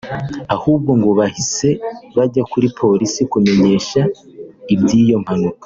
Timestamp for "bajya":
2.17-2.43